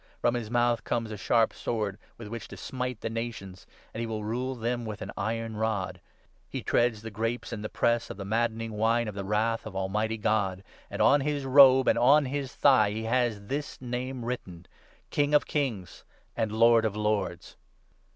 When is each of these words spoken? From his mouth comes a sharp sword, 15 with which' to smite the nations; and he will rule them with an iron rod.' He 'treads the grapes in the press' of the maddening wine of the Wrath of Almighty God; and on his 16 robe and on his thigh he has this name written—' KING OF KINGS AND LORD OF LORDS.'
From 0.19 0.33
his 0.33 0.49
mouth 0.49 0.83
comes 0.83 1.11
a 1.11 1.15
sharp 1.15 1.53
sword, 1.53 1.99
15 2.13 2.15
with 2.17 2.27
which' 2.29 2.47
to 2.47 2.57
smite 2.57 3.01
the 3.01 3.07
nations; 3.11 3.67
and 3.93 4.01
he 4.01 4.07
will 4.07 4.23
rule 4.23 4.55
them 4.55 4.83
with 4.83 4.99
an 5.03 5.11
iron 5.15 5.57
rod.' 5.57 6.01
He 6.49 6.63
'treads 6.63 7.03
the 7.03 7.11
grapes 7.11 7.53
in 7.53 7.61
the 7.61 7.69
press' 7.69 8.09
of 8.09 8.17
the 8.17 8.25
maddening 8.25 8.71
wine 8.71 9.07
of 9.07 9.13
the 9.13 9.23
Wrath 9.23 9.63
of 9.67 9.75
Almighty 9.75 10.17
God; 10.17 10.63
and 10.89 11.03
on 11.03 11.21
his 11.21 11.43
16 11.43 11.51
robe 11.53 11.87
and 11.87 11.99
on 11.99 12.25
his 12.25 12.51
thigh 12.51 12.89
he 12.89 13.03
has 13.03 13.45
this 13.45 13.79
name 13.79 14.25
written—' 14.25 14.65
KING 15.11 15.35
OF 15.35 15.45
KINGS 15.45 16.03
AND 16.35 16.51
LORD 16.51 16.83
OF 16.83 16.95
LORDS.' 16.95 17.55